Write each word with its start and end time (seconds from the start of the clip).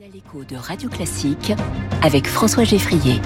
L'écho 0.00 0.44
de 0.44 0.54
Radio 0.54 0.88
Classique 0.88 1.52
avec 2.02 2.28
François 2.28 2.62
Geffrier. 2.62 3.20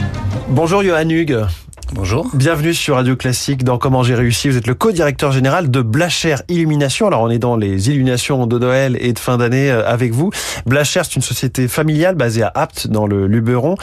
Bonjour 0.49 0.83
Johan 0.83 1.06
Hugues. 1.06 1.45
Bonjour. 1.92 2.30
Bienvenue 2.33 2.72
sur 2.72 2.95
Radio 2.95 3.14
Classique 3.14 3.62
dans 3.62 3.76
Comment 3.76 4.02
j'ai 4.02 4.14
réussi. 4.14 4.49
Vous 4.49 4.57
êtes 4.57 4.67
le 4.67 4.75
co-directeur 4.75 5.33
général 5.33 5.71
de 5.71 5.83
Blacher 5.83 6.37
Illumination. 6.49 7.08
Alors 7.08 7.21
on 7.21 7.29
est 7.31 7.39
dans 7.39 7.57
les 7.57 7.91
illuminations 7.91 8.46
de 8.46 8.59
Noël 8.59 8.96
et 9.00 9.12
de 9.12 9.19
fin 9.19 9.37
d'année 9.37 9.71
euh, 9.71 9.87
avec 9.87 10.12
vous. 10.12 10.30
Blacher, 10.64 11.03
c'est 11.05 11.16
une 11.16 11.23
société 11.23 11.69
familiale 11.69 12.14
basée 12.14 12.43
à 12.43 12.50
Apt 12.54 12.86
dans 12.86 13.07
le 13.07 13.27
Luberon. 13.27 13.75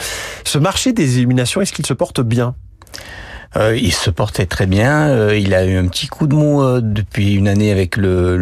Ce 0.42 0.58
marché 0.58 0.92
des 0.92 1.18
illuminations, 1.18 1.60
est-ce 1.60 1.72
qu'il 1.72 1.86
se 1.86 1.94
porte 1.94 2.20
bien? 2.20 2.56
Euh, 3.56 3.76
il 3.76 3.92
se 3.92 4.10
portait 4.10 4.46
très 4.46 4.66
bien. 4.66 5.08
Euh, 5.08 5.36
il 5.36 5.54
a 5.54 5.64
eu 5.64 5.76
un 5.76 5.88
petit 5.88 6.06
coup 6.06 6.26
de 6.26 6.34
mou 6.34 6.62
euh, 6.62 6.80
depuis 6.82 7.34
une 7.34 7.48
année 7.48 7.72
avec 7.72 7.96
le, 7.96 8.36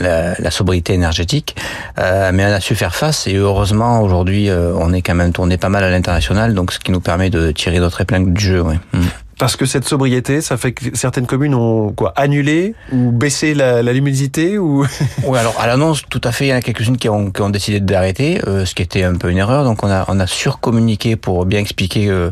la, 0.00 0.34
la, 0.38 0.50
sobriété 0.50 0.94
énergétique, 0.94 1.56
euh, 1.98 2.30
mais 2.32 2.44
on 2.44 2.52
a 2.52 2.60
su 2.60 2.74
faire 2.74 2.94
face 2.94 3.26
et 3.26 3.34
heureusement 3.34 4.00
aujourd'hui 4.00 4.48
on 4.50 4.92
est 4.92 5.02
quand 5.02 5.14
même 5.14 5.32
tourné 5.32 5.58
pas 5.58 5.68
mal 5.68 5.84
à 5.84 5.90
l'international, 5.90 6.54
donc 6.54 6.72
ce 6.72 6.78
qui 6.78 6.90
nous 6.90 7.00
permet 7.00 7.30
de 7.30 7.50
tirer 7.50 7.78
notre 7.80 8.00
épingle 8.00 8.32
du 8.32 8.44
jeu. 8.44 8.62
Mm. 8.62 9.00
Parce 9.38 9.56
que 9.56 9.66
cette 9.66 9.84
sobriété, 9.84 10.40
ça 10.40 10.56
fait 10.56 10.72
que 10.72 10.96
certaines 10.96 11.26
communes 11.26 11.54
ont 11.54 11.92
quoi 11.92 12.12
annulé 12.16 12.74
ou 12.92 13.10
baissé 13.12 13.54
la, 13.54 13.82
luminosité 13.82 14.58
ou 14.58 14.86
Oui, 15.24 15.38
alors 15.38 15.54
à 15.60 15.66
l'annonce, 15.66 16.02
tout 16.08 16.20
à 16.24 16.32
fait, 16.32 16.46
il 16.46 16.48
y 16.48 16.52
en 16.54 16.56
a 16.56 16.62
quelques-unes 16.62 16.96
qui 16.96 17.08
ont, 17.08 17.30
qui 17.30 17.42
ont 17.42 17.50
décidé 17.50 17.80
d'arrêter, 17.80 18.40
euh, 18.46 18.64
ce 18.64 18.74
qui 18.74 18.82
était 18.82 19.02
un 19.02 19.16
peu 19.16 19.30
une 19.30 19.38
erreur. 19.38 19.64
Donc 19.64 19.82
on 19.82 19.90
a 19.90 20.06
on 20.08 20.20
a 20.20 20.26
surcommuniqué 20.26 21.16
pour 21.16 21.44
bien 21.46 21.60
expliquer 21.60 22.08
euh, 22.08 22.30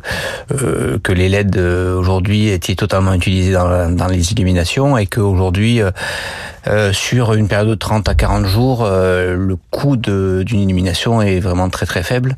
euh, 0.53 0.99
que 1.03 1.13
les 1.13 1.29
LED 1.29 1.57
euh, 1.57 1.99
aujourd'hui 1.99 2.49
étaient 2.49 2.75
totalement 2.75 3.13
utilisés 3.13 3.53
dans, 3.53 3.95
dans 3.95 4.09
les 4.09 4.33
illuminations 4.33 4.97
et 4.97 5.07
qu'aujourd'hui 5.07 5.81
euh, 6.67 6.93
sur 6.93 7.35
une 7.35 7.49
période 7.49 7.69
de 7.69 7.75
30 7.75 8.09
à 8.09 8.15
40 8.15 8.47
jours, 8.47 8.85
euh, 8.85 9.37
le 9.37 9.57
coût 9.71 9.97
d'une 9.97 10.61
illumination 10.61 11.21
est 11.23 11.41
vraiment 11.41 11.69
très 11.69 11.87
très 11.87 12.03
faible. 12.03 12.37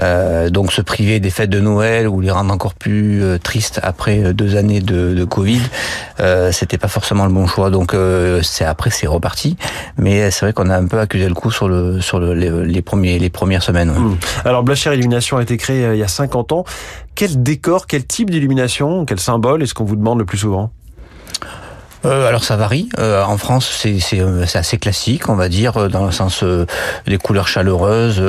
Euh, 0.00 0.50
donc 0.50 0.72
se 0.72 0.82
priver 0.82 1.20
des 1.20 1.30
fêtes 1.30 1.50
de 1.50 1.60
Noël 1.60 2.08
ou 2.08 2.20
les 2.20 2.30
rendre 2.30 2.52
encore 2.52 2.74
plus 2.74 3.22
tristes 3.42 3.80
après 3.82 4.32
deux 4.34 4.56
années 4.56 4.80
de, 4.80 5.14
de 5.14 5.24
Covid, 5.24 5.60
c'était 6.50 6.78
pas 6.78 6.88
forcément 6.88 7.26
le 7.26 7.32
bon 7.32 7.46
choix. 7.46 7.70
Donc 7.70 7.94
c'est 8.42 8.64
après 8.64 8.90
c'est 8.90 9.06
reparti, 9.06 9.56
mais 9.96 10.30
c'est 10.30 10.46
vrai 10.46 10.52
qu'on 10.52 10.70
a 10.70 10.76
un 10.76 10.86
peu 10.86 10.98
accusé 10.98 11.28
le 11.28 11.34
coup 11.34 11.50
sur 11.50 11.68
le 11.68 12.00
sur 12.00 12.18
le, 12.18 12.34
les, 12.34 12.50
les, 12.50 12.82
premiers 12.82 13.18
les 13.18 13.30
premières 13.30 13.62
semaines. 13.62 13.90
Ouais. 13.90 13.98
Mmh. 13.98 14.18
Alors 14.44 14.62
Blacher 14.62 14.92
Illumination 14.94 15.36
a 15.36 15.42
été 15.42 15.56
créé 15.56 15.88
il 15.92 15.98
y 15.98 16.02
a 16.02 16.08
50 16.08 16.52
ans. 16.52 16.64
Quel 17.14 17.42
décor, 17.42 17.86
quel 17.86 18.06
type 18.06 18.30
d'illumination, 18.30 19.04
quel 19.04 19.18
symbole 19.18 19.62
est-ce 19.62 19.74
qu'on 19.74 19.84
vous 19.84 19.96
demande 19.96 20.18
le 20.18 20.24
plus 20.24 20.38
souvent? 20.38 20.70
Euh, 22.04 22.28
alors 22.28 22.44
ça 22.44 22.56
varie. 22.56 22.88
Euh, 22.98 23.22
en 23.22 23.36
France, 23.38 23.70
c'est 23.70 23.98
euh, 24.20 24.44
assez 24.54 24.78
classique, 24.78 25.28
on 25.28 25.34
va 25.34 25.48
dire, 25.48 25.76
euh, 25.76 25.88
dans 25.88 26.06
le 26.06 26.12
sens 26.12 26.44
des 27.06 27.18
couleurs 27.18 27.48
chaleureuses, 27.48 28.20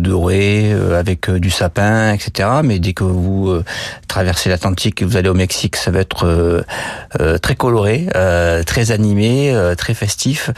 dorées, 0.00 0.72
avec 0.96 1.30
du 1.30 1.50
sapin, 1.50 2.12
etc. 2.12 2.48
Mais 2.64 2.78
dès 2.78 2.92
que 2.92 3.04
vous 3.04 3.62
traversez 4.08 4.48
l'Atlantique 4.48 5.02
et 5.02 5.04
vous 5.04 5.16
allez 5.16 5.28
au 5.28 5.34
Mexique, 5.34 5.76
ça 5.76 5.90
va 5.90 6.00
être 6.00 6.64
très 7.42 7.54
coloré, 7.54 8.06
très 8.66 8.90
animé, 8.90 9.54
très 9.76 9.94
festif. 9.94 10.50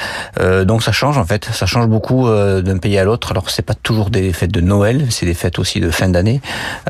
donc 0.64 0.82
ça 0.82 0.92
change 0.92 1.18
en 1.18 1.24
fait, 1.24 1.46
ça 1.52 1.66
change 1.66 1.86
beaucoup 1.86 2.28
d'un 2.28 2.78
pays 2.78 2.98
à 2.98 3.04
l'autre. 3.04 3.30
Alors 3.32 3.50
c'est 3.50 3.62
pas 3.62 3.74
toujours 3.74 4.10
des 4.10 4.32
fêtes 4.32 4.52
de 4.52 4.60
Noël, 4.60 5.06
c'est 5.10 5.26
des 5.26 5.34
fêtes 5.34 5.58
aussi 5.58 5.80
de 5.80 5.90
fin 5.90 6.08
d'année. 6.08 6.40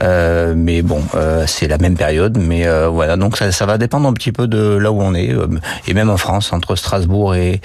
mais 0.00 0.82
bon, 0.82 1.02
c'est 1.46 1.68
la 1.68 1.78
même 1.78 1.96
période. 1.96 2.38
Mais 2.38 2.66
voilà, 2.88 3.16
donc 3.16 3.36
ça, 3.36 3.52
ça 3.52 3.66
va 3.66 3.78
dépendre 3.78 4.08
un 4.08 4.14
petit 4.14 4.32
peu 4.32 4.46
de 4.46 4.76
là 4.76 4.92
où 4.92 5.00
on 5.00 5.14
est 5.14 5.34
et 5.86 5.94
même 5.94 6.10
en 6.10 6.16
France, 6.16 6.52
entre 6.52 6.76
Strasbourg 6.76 7.34
et, 7.34 7.60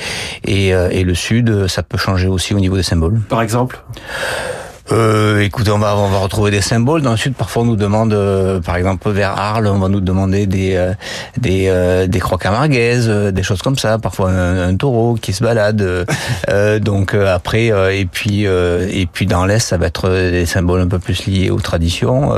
et, 0.45 0.69
et 0.69 1.03
le 1.03 1.15
Sud, 1.15 1.67
ça 1.67 1.83
peut 1.83 1.97
changer 1.97 2.27
aussi 2.27 2.53
au 2.53 2.59
niveau 2.59 2.75
des 2.75 2.83
symboles. 2.83 3.19
Par 3.29 3.41
exemple? 3.41 3.83
Euh, 4.91 5.41
écoutez, 5.41 5.71
on 5.71 5.79
va 5.79 5.97
on 5.97 6.07
va 6.07 6.19
retrouver 6.19 6.49
des 6.51 6.61
symboles. 6.61 7.01
Dans 7.01 7.11
le 7.11 7.17
sud, 7.17 7.33
parfois 7.33 7.63
on 7.63 7.65
nous 7.65 7.75
demande, 7.75 8.13
euh, 8.13 8.61
par 8.61 8.77
exemple 8.77 9.09
vers 9.11 9.37
Arles, 9.37 9.67
on 9.67 9.79
va 9.79 9.89
nous 9.89 9.99
demander 9.99 10.47
des 10.47 10.75
euh, 10.75 10.93
des 11.37 11.65
euh, 11.67 12.07
des 12.07 12.19
croix 12.19 12.37
camarguaises, 12.37 13.07
euh, 13.09 13.31
des 13.31 13.43
choses 13.43 13.61
comme 13.61 13.77
ça. 13.77 13.97
Parfois 13.99 14.31
un, 14.31 14.69
un 14.69 14.75
taureau 14.75 15.15
qui 15.15 15.33
se 15.33 15.43
balade. 15.43 16.05
donc 16.81 17.13
après 17.13 17.67
et 17.99 18.05
puis 18.05 18.43
et 18.43 19.07
puis 19.11 19.25
dans 19.25 19.45
l'est, 19.45 19.59
ça 19.59 19.77
va 19.77 19.87
être 19.87 20.09
des 20.09 20.45
symboles 20.45 20.81
un 20.81 20.87
peu 20.87 20.99
plus 20.99 21.25
liés 21.25 21.49
aux 21.49 21.59
traditions. 21.59 22.31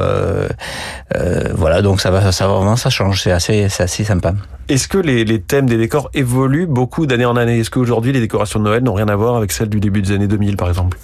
voilà, 1.56 1.82
donc 1.82 2.02
ça 2.02 2.10
va 2.12 2.32
ça 2.32 2.48
vraiment 2.48 2.76
ça 2.76 2.90
change. 2.90 3.22
C'est 3.22 3.32
assez 3.32 3.70
c'est 3.70 3.84
assez 3.84 4.04
sympa. 4.04 4.34
Est-ce 4.70 4.88
que 4.88 5.00
les, 5.00 5.26
les, 5.26 5.42
thèmes 5.42 5.66
des 5.66 5.78
décors 5.78 6.12
évoluent 6.14 6.68
beaucoup 6.68 7.08
d'année 7.08 7.26
en 7.26 7.36
année? 7.36 7.60
Est-ce 7.60 7.72
qu'aujourd'hui 7.72 8.12
les 8.12 8.20
décorations 8.20 8.60
de 8.60 8.66
Noël 8.66 8.84
n'ont 8.84 8.94
rien 8.94 9.08
à 9.08 9.16
voir 9.16 9.36
avec 9.36 9.52
celles 9.52 9.70
du 9.70 9.80
début 9.80 10.04
des 10.04 10.12
années 10.12 10.28
2000 10.28 10.58
par 10.58 10.70
exemple? 10.70 10.98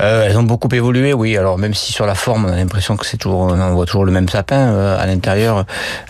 Euh, 0.00 0.26
elles 0.28 0.36
ont 0.36 0.42
beaucoup 0.42 0.68
évolué, 0.72 1.12
oui. 1.12 1.36
Alors 1.36 1.58
même 1.58 1.74
si 1.74 1.92
sur 1.92 2.06
la 2.06 2.14
forme, 2.14 2.46
on 2.46 2.52
a 2.52 2.56
l'impression 2.56 2.96
que 2.96 3.06
c'est 3.06 3.16
toujours, 3.16 3.42
on 3.42 3.74
voit 3.74 3.86
toujours 3.86 4.04
le 4.04 4.12
même 4.12 4.28
sapin 4.28 4.56
euh, 4.56 5.00
à 5.00 5.06
l'intérieur. 5.06 5.64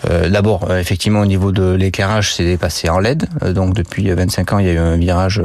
Euh, 0.09 0.29
D'abord, 0.29 0.75
effectivement, 0.75 1.21
au 1.21 1.25
niveau 1.25 1.51
de 1.51 1.73
l'éclairage, 1.73 2.33
c'est 2.33 2.43
dépassé 2.43 2.89
en 2.89 2.99
LED. 2.99 3.27
donc 3.53 3.73
depuis 3.73 4.11
25 4.11 4.53
ans, 4.53 4.59
il 4.59 4.65
y 4.65 4.69
a 4.69 4.73
eu 4.73 4.77
un 4.77 4.97
virage 4.97 5.41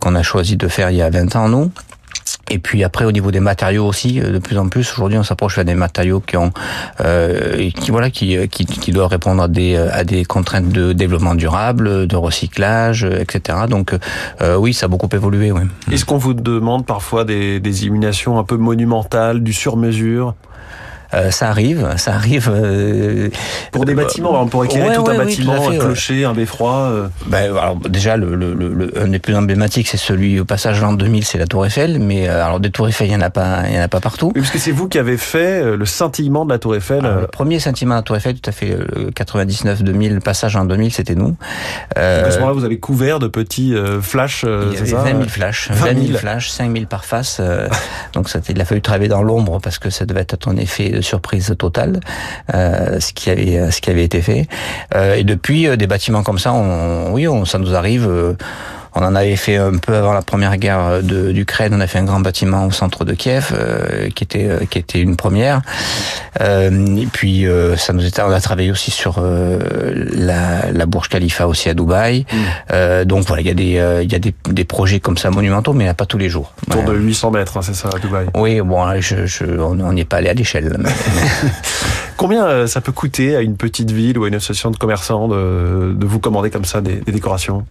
qu'on 0.00 0.14
a 0.14 0.22
choisi 0.22 0.56
de 0.56 0.68
faire 0.68 0.90
il 0.90 0.96
y 0.96 1.02
a 1.02 1.10
20 1.10 1.36
ans, 1.36 1.48
nous. 1.48 1.70
Et 2.50 2.58
puis 2.58 2.84
après 2.84 3.04
au 3.04 3.12
niveau 3.12 3.30
des 3.30 3.40
matériaux 3.40 3.86
aussi, 3.86 4.20
de 4.20 4.38
plus 4.38 4.58
en 4.58 4.68
plus 4.68 4.92
aujourd'hui 4.92 5.18
on 5.18 5.22
s'approche 5.22 5.58
à 5.58 5.64
des 5.64 5.74
matériaux 5.74 6.20
qui 6.20 6.36
ont, 6.36 6.52
euh, 7.00 7.70
qui 7.70 7.90
voilà, 7.90 8.10
qui, 8.10 8.36
qui, 8.48 8.66
qui 8.66 8.92
doivent 8.92 9.08
répondre 9.08 9.42
à 9.42 9.48
des 9.48 9.76
à 9.76 10.04
des 10.04 10.24
contraintes 10.24 10.68
de 10.68 10.92
développement 10.92 11.34
durable, 11.34 12.06
de 12.06 12.16
recyclage, 12.16 13.04
etc. 13.04 13.58
Donc 13.68 13.94
euh, 14.42 14.56
oui, 14.56 14.74
ça 14.74 14.86
a 14.86 14.88
beaucoup 14.88 15.08
évolué. 15.12 15.52
Oui. 15.52 15.62
Est-ce 15.90 16.04
qu'on 16.04 16.18
vous 16.18 16.34
demande 16.34 16.86
parfois 16.86 17.24
des, 17.24 17.60
des 17.60 17.84
un 18.26 18.44
peu 18.44 18.56
monumentales, 18.56 19.42
du 19.42 19.52
sur-mesure? 19.52 20.34
Euh, 21.14 21.30
ça 21.30 21.48
arrive, 21.48 21.94
ça 21.96 22.14
arrive. 22.14 22.50
Euh, 22.52 23.28
pour 23.72 23.84
des 23.84 23.94
bâtiments, 23.94 24.40
on 24.40 24.46
pourrait 24.46 24.66
éclairer 24.66 24.88
ouais, 24.88 24.94
tout 24.94 25.02
ouais, 25.02 25.14
un 25.14 25.18
bâtiment, 25.18 25.70
fait, 25.70 25.76
un 25.76 25.78
clocher, 25.78 26.24
un 26.24 26.32
beffroi. 26.32 26.72
Euh... 26.72 27.08
Ben, 27.26 27.56
alors 27.56 27.76
déjà, 27.76 28.16
le, 28.16 28.34
le, 28.34 28.54
le, 28.54 28.92
un 29.00 29.08
des 29.08 29.18
plus 29.18 29.34
emblématiques, 29.36 29.88
c'est 29.88 29.96
celui 29.96 30.40
au 30.40 30.44
passage 30.44 30.80
l'an 30.80 30.92
2000, 30.92 31.24
c'est 31.24 31.38
la 31.38 31.46
Tour 31.46 31.66
Eiffel. 31.66 31.98
Mais 32.00 32.28
euh, 32.28 32.44
alors 32.44 32.60
des 32.60 32.70
Tours 32.70 32.88
Eiffel, 32.88 33.08
il 33.08 33.12
y 33.12 33.16
en 33.16 33.20
a 33.20 33.30
pas, 33.30 33.62
il 33.68 33.74
y 33.74 33.78
en 33.78 33.82
a 33.82 33.88
pas 33.88 34.00
partout. 34.00 34.32
Oui, 34.34 34.40
parce 34.40 34.50
que 34.50 34.58
c'est 34.58 34.72
vous 34.72 34.88
qui 34.88 34.98
avez 34.98 35.16
fait 35.16 35.62
euh, 35.62 35.76
le 35.76 35.84
scintillement 35.84 36.44
de 36.44 36.50
la 36.50 36.58
Tour 36.58 36.76
Eiffel. 36.76 37.04
Alors, 37.04 37.20
le 37.20 37.26
premier 37.26 37.58
scintillement 37.58 37.94
de 37.94 38.00
la 38.00 38.02
Tour 38.02 38.16
Eiffel, 38.16 38.34
tout 38.34 38.48
à 38.48 38.52
fait, 38.52 38.76
99-2000, 39.16 40.20
passage 40.20 40.56
en 40.56 40.64
2000, 40.64 40.92
c'était 40.92 41.14
nous. 41.14 41.36
Euh, 41.98 42.26
à 42.26 42.30
ce 42.30 42.36
moment-là, 42.38 42.54
vous 42.54 42.64
avez 42.64 42.78
couvert 42.78 43.18
de 43.18 43.28
petits 43.28 43.74
flashs. 44.00 44.44
il 44.44 44.74
y 44.74 44.76
avait 44.76 44.92
20 44.92 45.04
000 45.04 45.22
flashs, 45.28 45.70
20 45.70 46.06
000 46.06 46.18
flashs, 46.18 46.50
5 46.50 46.72
000 46.72 46.86
par 46.86 47.04
face. 47.04 47.40
donc 48.12 48.28
ça, 48.28 48.40
il 48.48 48.60
a 48.60 48.64
fallu 48.64 48.80
travailler 48.80 49.08
dans 49.08 49.22
l'ombre 49.22 49.60
parce 49.60 49.78
que 49.78 49.90
ça 49.90 50.06
devait 50.06 50.20
être 50.20 50.48
un 50.48 50.56
effet 50.56 50.90
de 50.90 51.00
surprise 51.04 51.54
totale. 51.58 52.00
Euh, 52.54 53.00
ce 53.00 53.12
qui 53.12 53.30
avait 53.30 53.70
ce 53.70 53.80
qui 53.80 53.90
avait 53.90 54.04
été 54.04 54.22
fait. 54.22 54.48
Euh, 54.94 55.14
et 55.14 55.24
depuis 55.24 55.66
euh, 55.66 55.76
des 55.76 55.86
bâtiments 55.86 56.22
comme 56.22 56.38
ça, 56.38 56.52
oui, 57.10 57.28
on, 57.28 57.44
ça 57.44 57.58
nous 57.58 57.74
arrive. 57.74 58.36
On 58.94 59.02
en 59.02 59.14
avait 59.14 59.36
fait 59.36 59.56
un 59.56 59.76
peu 59.76 59.94
avant 59.94 60.12
la 60.12 60.22
première 60.22 60.56
guerre 60.56 61.02
d'Ukraine. 61.02 61.74
On 61.74 61.80
a 61.80 61.86
fait 61.86 61.98
un 61.98 62.04
grand 62.04 62.20
bâtiment 62.20 62.66
au 62.66 62.70
centre 62.70 63.04
de 63.04 63.12
Kiev, 63.14 63.52
euh, 63.52 64.08
qui 64.10 64.24
était 64.24 64.48
qui 64.70 64.78
était 64.78 65.00
une 65.00 65.16
première. 65.16 65.62
Euh, 66.40 66.96
et 66.96 67.06
puis 67.06 67.46
euh, 67.46 67.76
ça 67.76 67.92
nous 67.92 68.04
était, 68.04 68.22
on 68.22 68.30
a 68.30 68.40
travaillé 68.40 68.70
aussi 68.70 68.90
sur 68.90 69.20
la, 69.20 70.70
la 70.72 70.86
Burj 70.86 71.08
Khalifa 71.08 71.48
aussi 71.48 71.68
à 71.68 71.74
Dubaï. 71.74 72.24
Mm. 72.32 73.04
donc 73.04 73.26
voilà, 73.26 73.42
il 73.42 73.48
y 73.48 73.50
a 73.50 73.54
des 73.54 74.02
il 74.04 74.12
y 74.12 74.14
a 74.14 74.18
des, 74.18 74.34
des, 74.48 74.64
projets 74.64 75.00
comme 75.00 75.18
ça 75.18 75.30
monumentaux, 75.30 75.72
mais 75.72 75.84
il 75.84 75.86
n'y 75.86 75.90
a 75.90 75.94
pas 75.94 76.06
tous 76.06 76.18
les 76.18 76.28
jours. 76.28 76.52
Autour 76.68 76.84
de 76.84 76.94
800 76.94 77.30
mètres, 77.32 77.56
hein, 77.56 77.62
c'est 77.62 77.74
ça 77.74 77.88
à 77.94 77.98
Dubaï. 77.98 78.26
Oui, 78.36 78.60
bon, 78.60 79.00
je, 79.00 79.26
je, 79.26 79.44
on 79.44 79.92
n'y 79.92 80.02
est 80.02 80.04
pas 80.04 80.18
allé 80.18 80.28
à 80.28 80.34
l'échelle. 80.34 80.76
Combien 82.16 82.66
ça 82.66 82.80
peut 82.80 82.92
coûter 82.92 83.36
à 83.36 83.40
une 83.40 83.56
petite 83.56 83.90
ville 83.90 84.18
ou 84.18 84.24
à 84.24 84.28
une 84.28 84.34
association 84.34 84.70
de 84.70 84.76
commerçants 84.76 85.28
de, 85.28 85.94
de 85.96 86.06
vous 86.06 86.20
commander 86.20 86.50
comme 86.50 86.64
ça 86.64 86.80
des, 86.80 87.00
décorations, 87.00 87.66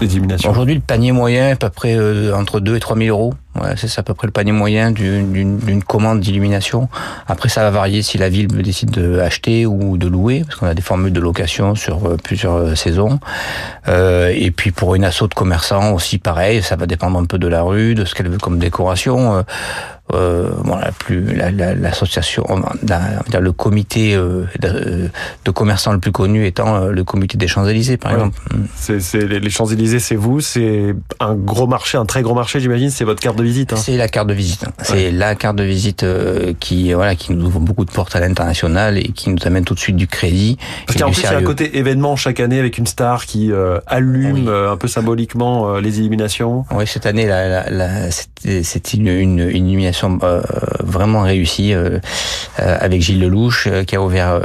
des 0.00 0.12
illuminations? 0.12 0.50
Aujourd'hui, 0.50 0.74
le 0.74 0.80
panier 0.80 1.12
moyen 1.12 1.50
est 1.50 1.64
à 1.64 1.70
peu 1.70 1.70
près 1.70 1.94
euh, 1.96 2.34
entre 2.34 2.60
2 2.60 2.76
et 2.76 2.80
3 2.80 2.96
000 2.96 3.08
euros. 3.08 3.34
Ouais, 3.60 3.74
c'est 3.76 3.98
à 3.98 4.02
peu 4.02 4.14
près 4.14 4.26
le 4.26 4.32
panier 4.32 4.52
moyen 4.52 4.92
d'une 4.92 5.82
commande 5.82 6.20
d'illumination. 6.20 6.88
Après, 7.26 7.48
ça 7.48 7.62
va 7.62 7.70
varier 7.70 8.02
si 8.02 8.16
la 8.18 8.28
ville 8.28 8.46
décide 8.46 8.90
d'acheter 8.90 9.66
ou 9.66 9.96
de 9.96 10.06
louer, 10.06 10.44
parce 10.44 10.56
qu'on 10.56 10.66
a 10.66 10.74
des 10.74 10.82
formules 10.82 11.12
de 11.12 11.20
location 11.20 11.74
sur 11.74 12.06
euh, 12.06 12.16
plusieurs 12.22 12.76
saisons. 12.76 13.18
Euh, 13.88 14.32
et 14.34 14.50
puis 14.50 14.70
pour 14.70 14.94
une 14.94 15.04
assaut 15.04 15.26
de 15.26 15.34
commerçants 15.34 15.92
aussi, 15.92 16.18
pareil, 16.18 16.62
ça 16.62 16.76
va 16.76 16.86
dépendre 16.86 17.18
un 17.18 17.24
peu 17.24 17.38
de 17.38 17.48
la 17.48 17.62
rue, 17.62 17.94
de 17.94 18.04
ce 18.04 18.14
qu'elle 18.14 18.28
veut 18.28 18.38
comme 18.38 18.58
décoration. 18.58 19.44
Euh, 20.14 20.48
bon, 20.64 20.76
la 20.76 20.90
plus 20.90 21.34
l'association, 21.34 22.44
la, 22.86 23.40
le 23.40 23.52
comité 23.52 24.14
euh, 24.14 24.44
de, 24.58 25.10
de, 25.44 25.50
commerçants 25.50 25.92
le 25.92 25.98
plus 25.98 26.12
connu 26.12 26.46
étant 26.46 26.76
euh, 26.76 26.92
le 26.92 27.04
comité 27.04 27.36
des 27.36 27.46
Champs 27.46 27.66
Élysées, 27.66 27.98
par 27.98 28.12
ouais. 28.12 28.18
exemple. 28.18 28.40
C'est 28.78 29.28
les 29.28 29.50
Champs 29.50 29.66
Élysées, 29.66 29.98
c'est 29.98 30.14
vous, 30.14 30.40
c'est 30.40 30.94
un 31.20 31.34
gros 31.34 31.66
marché, 31.66 31.98
un 31.98 32.06
très 32.06 32.22
gros 32.22 32.34
marché, 32.34 32.58
j'imagine. 32.58 32.88
C'est 32.88 33.04
votre 33.04 33.20
carte 33.20 33.36
de 33.36 33.42
visite. 33.42 33.74
Hein. 33.74 33.76
C'est 33.76 33.98
la 33.98 34.08
carte 34.08 34.28
de 34.28 34.34
visite. 34.34 34.64
C'est 34.80 34.92
ouais. 34.94 35.10
la 35.10 35.34
carte 35.34 35.56
de 35.56 35.64
visite 35.64 36.04
euh, 36.04 36.54
qui 36.58 36.94
voilà 36.94 37.14
qui 37.14 37.34
nous 37.34 37.44
ouvre 37.44 37.60
beaucoup 37.60 37.84
de 37.84 37.90
portes 37.90 38.16
à 38.16 38.20
l'international 38.20 38.96
et 38.96 39.08
qui 39.08 39.28
nous 39.28 39.38
amène 39.44 39.64
tout 39.64 39.74
de 39.74 39.78
suite 39.78 39.96
du 39.96 40.06
crédit. 40.06 40.56
Parce 40.86 40.98
qu'en 40.98 41.10
plus, 41.10 41.20
il 41.20 41.24
y 41.24 41.26
a 41.26 41.36
un 41.36 41.42
côté 41.42 41.76
événement 41.76 42.16
chaque 42.16 42.40
année 42.40 42.58
avec 42.58 42.78
une 42.78 42.86
star 42.86 43.26
qui 43.26 43.52
euh, 43.52 43.78
allume 43.86 44.48
oui. 44.48 44.70
un 44.70 44.76
peu 44.78 44.88
symboliquement 44.88 45.76
les 45.78 45.98
illuminations. 45.98 46.64
Oui, 46.70 46.86
cette 46.86 47.04
année, 47.04 47.28
c'était 48.62 48.96
une, 48.96 49.08
une, 49.08 49.40
une 49.40 49.68
illumination 49.68 49.97
illumination 49.98 50.18
vraiment 50.80 51.22
réussie 51.22 51.74
avec 52.56 53.02
Gilles 53.02 53.20
Lelouch 53.20 53.68
qui 53.86 53.96
a 53.96 54.02
ouvert 54.02 54.40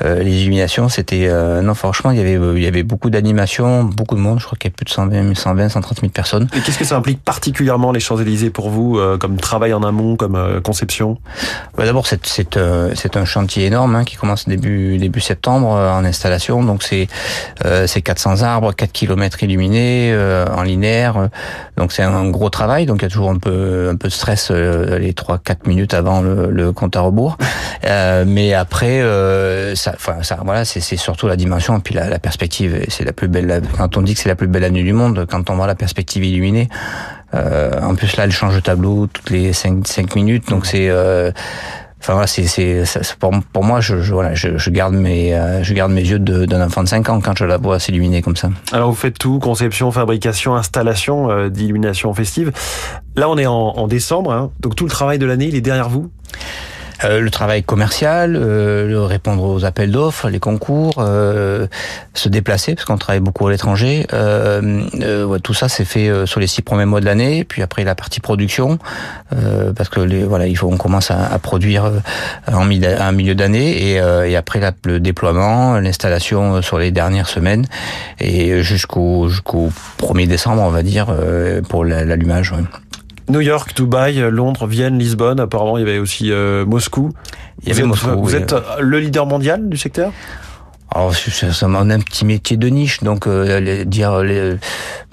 les 0.00 0.42
illuminations. 0.42 0.88
C'était 0.88 1.30
non 1.62 1.74
franchement 1.74 2.10
il 2.10 2.18
y 2.18 2.20
avait 2.20 2.38
il 2.56 2.62
y 2.62 2.66
avait 2.66 2.82
beaucoup 2.82 3.10
d'animations, 3.10 3.84
beaucoup 3.84 4.14
de 4.14 4.20
monde. 4.20 4.40
Je 4.40 4.46
crois 4.46 4.58
qu'il 4.58 4.70
y 4.70 4.72
a 4.72 4.76
plus 4.76 4.84
de 4.84 4.90
120, 4.90 5.34
120, 5.34 5.68
130 5.70 6.00
000 6.00 6.10
personnes. 6.10 6.48
Et 6.56 6.60
qu'est-ce 6.60 6.78
que 6.78 6.84
ça 6.84 6.96
implique 6.96 7.22
particulièrement 7.22 7.92
les 7.92 8.00
Champs 8.00 8.18
Élysées 8.18 8.50
pour 8.50 8.70
vous, 8.70 9.00
comme 9.18 9.36
travail 9.36 9.72
en 9.72 9.82
amont, 9.82 10.16
comme 10.16 10.60
conception? 10.62 11.18
Bah, 11.76 11.84
D'abord 11.84 12.06
c'est 12.06 12.26
c'est 12.26 12.58
c'est 12.94 13.16
un 13.16 13.24
chantier 13.24 13.66
énorme 13.66 13.96
hein, 13.96 14.04
qui 14.04 14.16
commence 14.16 14.48
début 14.48 14.98
début 14.98 15.20
septembre 15.20 15.68
en 15.68 16.04
installation. 16.04 16.62
Donc 16.62 16.82
c'est 16.82 17.08
c'est 17.86 18.02
400 18.02 18.42
arbres, 18.42 18.72
4 18.72 18.92
kilomètres 18.92 19.42
illuminés 19.42 20.14
en 20.54 20.62
linéaire. 20.62 21.28
Donc 21.76 21.92
c'est 21.92 22.02
un 22.02 22.28
gros 22.30 22.50
travail. 22.50 22.86
Donc 22.86 22.98
il 23.00 23.02
y 23.02 23.06
a 23.06 23.10
toujours 23.10 23.30
un 23.30 23.38
peu 23.38 23.88
un 23.90 23.96
peu 23.96 24.08
de 24.08 24.12
stress 24.12 24.50
les 24.98 25.12
3-4 25.12 25.68
minutes 25.68 25.94
avant 25.94 26.20
le, 26.20 26.50
le 26.50 26.72
compte 26.72 26.96
à 26.96 27.00
rebours. 27.00 27.38
Euh, 27.84 28.24
mais 28.26 28.54
après, 28.54 29.00
euh, 29.02 29.74
ça, 29.74 29.94
ça, 30.22 30.38
voilà, 30.44 30.64
c'est 30.64 30.96
surtout 30.96 31.26
la 31.26 31.36
dimension 31.36 31.80
puis 31.80 31.94
la, 31.94 32.08
la 32.08 32.18
perspective. 32.18 32.84
C'est 32.88 33.04
la 33.04 33.12
plus 33.12 33.28
belle. 33.28 33.62
Quand 33.76 33.96
on 33.96 34.02
dit 34.02 34.14
que 34.14 34.20
c'est 34.20 34.28
la 34.28 34.36
plus 34.36 34.46
belle 34.46 34.64
année 34.64 34.82
du 34.82 34.92
monde, 34.92 35.26
quand 35.30 35.50
on 35.50 35.56
voit 35.56 35.66
la 35.66 35.74
perspective 35.74 36.24
illuminée. 36.24 36.68
Euh, 37.34 37.70
en 37.80 37.94
plus 37.94 38.16
là, 38.16 38.24
elle 38.24 38.32
change 38.32 38.54
de 38.54 38.60
tableau 38.60 39.06
toutes 39.06 39.30
les 39.30 39.52
5, 39.52 39.86
5 39.86 40.14
minutes, 40.16 40.48
donc 40.48 40.66
c'est 40.66 40.88
euh, 40.90 41.32
Enfin 42.02 42.14
voilà, 42.14 42.26
c'est 42.26 42.48
c'est 42.48 43.14
pour, 43.20 43.30
pour 43.52 43.62
moi 43.62 43.80
je, 43.80 44.00
je 44.00 44.12
voilà 44.12 44.34
je, 44.34 44.58
je, 44.58 44.70
garde 44.70 44.92
mes 44.92 45.34
euh, 45.34 45.62
je 45.62 45.72
garde 45.72 45.92
mes 45.92 46.00
yeux 46.00 46.18
d'un 46.18 46.66
enfant 46.66 46.82
de 46.82 46.88
5 46.88 47.08
ans 47.08 47.20
quand 47.20 47.38
je 47.38 47.44
la 47.44 47.58
vois 47.58 47.78
s'illuminer 47.78 48.22
comme 48.22 48.34
ça. 48.34 48.50
Alors 48.72 48.90
vous 48.90 48.96
faites 48.96 49.16
tout 49.16 49.38
conception, 49.38 49.92
fabrication, 49.92 50.56
installation 50.56 51.30
euh, 51.30 51.48
d'illumination 51.48 52.12
festive. 52.12 52.50
Là 53.14 53.30
on 53.30 53.38
est 53.38 53.46
en, 53.46 53.54
en 53.54 53.86
décembre, 53.86 54.32
hein, 54.32 54.50
donc 54.58 54.74
tout 54.74 54.82
le 54.84 54.90
travail 54.90 55.20
de 55.20 55.26
l'année 55.26 55.46
il 55.46 55.54
est 55.54 55.60
derrière 55.60 55.88
vous? 55.88 56.10
Euh, 57.04 57.20
le 57.20 57.30
travail 57.30 57.62
commercial, 57.62 58.36
euh, 58.36 59.04
répondre 59.04 59.44
aux 59.44 59.64
appels 59.64 59.90
d'offres, 59.90 60.28
les 60.28 60.38
concours, 60.38 60.94
euh, 60.98 61.66
se 62.14 62.28
déplacer 62.28 62.74
parce 62.74 62.84
qu'on 62.84 62.98
travaille 62.98 63.20
beaucoup 63.20 63.46
à 63.46 63.50
l'étranger. 63.50 64.06
Tout 65.42 65.54
ça 65.54 65.68
c'est 65.68 65.84
fait 65.84 66.10
sur 66.26 66.40
les 66.40 66.46
six 66.46 66.62
premiers 66.62 66.84
mois 66.84 67.00
de 67.00 67.06
l'année, 67.06 67.44
puis 67.44 67.62
après 67.62 67.84
la 67.84 67.94
partie 67.94 68.20
production 68.20 68.78
parce 69.76 69.88
que 69.88 70.00
les, 70.00 70.24
voilà 70.24 70.46
il 70.46 70.56
faut 70.56 70.68
on 70.70 70.76
commence 70.76 71.10
à, 71.10 71.38
produire 71.38 71.90
en 72.52 72.64
milieu, 72.64 73.34
d'année 73.34 73.92
et, 73.92 74.36
après 74.36 74.60
le 74.84 75.00
déploiement, 75.00 75.78
l'installation 75.78 76.62
sur 76.62 76.78
les 76.78 76.90
dernières 76.90 77.28
semaines 77.28 77.66
et 78.20 78.62
jusqu'au 78.62 79.28
jusqu'au 79.28 79.70
1er 79.98 80.26
décembre 80.26 80.62
on 80.62 80.70
va 80.70 80.82
dire 80.82 81.14
pour 81.68 81.84
l'allumage. 81.84 82.54
New 83.28 83.40
York, 83.40 83.74
Dubaï, 83.76 84.18
Londres, 84.30 84.66
Vienne, 84.66 84.98
Lisbonne. 84.98 85.40
Apparemment, 85.40 85.78
il 85.78 85.86
y 85.86 85.88
avait 85.88 85.98
aussi 85.98 86.32
euh, 86.32 86.64
Moscou. 86.66 87.12
Il 87.62 87.68
y 87.68 87.72
avait 87.72 87.82
vous 87.82 87.88
Moscou. 87.88 88.08
Êtes, 88.08 88.16
vous 88.16 88.34
oui. 88.34 88.34
êtes 88.34 88.54
le 88.80 88.98
leader 88.98 89.26
mondial 89.26 89.68
du 89.68 89.76
secteur? 89.76 90.12
Alors, 90.94 91.14
c'est 91.14 91.64
un 91.64 92.00
petit 92.00 92.24
métier 92.24 92.56
de 92.56 92.68
niche, 92.68 93.02
donc 93.02 93.26
euh, 93.26 93.60
les, 93.60 93.84
dire 93.84 94.18
les, 94.20 94.56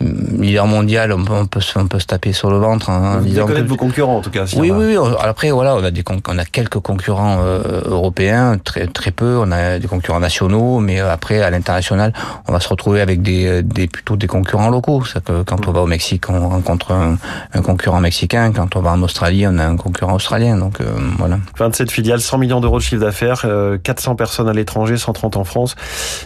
leader 0.01 0.67
mondial, 0.67 1.11
on 1.11 1.23
peut, 1.23 1.33
on 1.33 1.45
peut, 1.45 1.61
on 1.75 1.87
peut 1.87 1.99
se 1.99 2.05
taper 2.05 2.33
sur 2.33 2.49
le 2.49 2.57
ventre. 2.57 2.89
Hein, 2.89 3.21
vous 3.21 3.45
connaître 3.45 3.67
vos 3.67 3.75
concurrents 3.75 4.17
en 4.17 4.21
tout 4.21 4.29
cas. 4.29 4.45
Si 4.45 4.59
oui, 4.59 4.71
oui, 4.71 4.97
oui. 4.97 5.09
Après, 5.21 5.51
voilà, 5.51 5.75
on 5.75 5.83
a 5.83 5.91
des 5.91 6.03
on 6.27 6.37
a 6.37 6.45
quelques 6.45 6.79
concurrents 6.79 7.37
euh, 7.41 7.81
européens, 7.85 8.57
très 8.57 8.87
très 8.87 9.11
peu. 9.11 9.39
On 9.41 9.51
a 9.51 9.79
des 9.79 9.87
concurrents 9.87 10.19
nationaux, 10.19 10.79
mais 10.79 10.99
après 10.99 11.41
à 11.41 11.49
l'international, 11.49 12.13
on 12.47 12.53
va 12.53 12.59
se 12.59 12.67
retrouver 12.69 13.01
avec 13.01 13.21
des, 13.21 13.63
des 13.63 13.87
plutôt 13.87 14.15
des 14.15 14.27
concurrents 14.27 14.69
locaux. 14.69 15.03
C'est 15.05 15.23
que 15.23 15.43
quand 15.43 15.67
on 15.67 15.71
va 15.71 15.81
au 15.81 15.87
Mexique, 15.87 16.29
on 16.29 16.49
rencontre 16.49 16.91
un, 16.91 17.17
un, 17.53 17.61
concurrent 17.61 18.01
mexicain. 18.01 18.51
Quand 18.51 18.75
on 18.75 18.81
va 18.81 18.91
en 18.91 19.01
Australie, 19.01 19.45
on 19.47 19.57
a 19.57 19.65
un 19.65 19.77
concurrent 19.77 20.15
australien. 20.15 20.57
Donc 20.57 20.81
euh, 20.81 20.85
voilà. 21.17 21.39
27 21.57 21.91
filiales, 21.91 22.21
100 22.21 22.37
millions 22.37 22.59
d'euros 22.59 22.79
de 22.79 22.83
chiffre 22.83 23.01
d'affaires, 23.01 23.45
400 23.83 24.15
personnes 24.15 24.49
à 24.49 24.53
l'étranger, 24.53 24.97
130 24.97 25.37
en 25.37 25.43
France. 25.43 25.68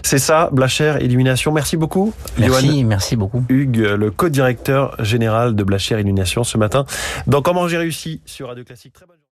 C'est 0.04 0.20
ça, 0.20 0.50
Blacher 0.52 0.96
Illumination. 1.02 1.52
Merci 1.52 1.78
beaucoup. 1.78 2.14
Merci, 2.38 2.68
Johan 2.68 2.88
merci 2.88 3.16
beaucoup. 3.16 3.44
Hugues, 3.50 3.78
le 3.78 4.12
co-directeur 4.12 4.96
général 5.04 5.56
de 5.56 5.64
Blacher 5.64 5.96
Illumination 5.96 6.44
ce 6.44 6.58
matin 6.58 6.86
dans 7.28 7.42
Comment 7.42 7.68
j'ai 7.68 7.78
réussi 7.78 8.22
sur 8.26 8.48
Radio 8.48 8.64
Classique. 8.64 8.94
Très 8.94 9.06
bonne 9.06 9.18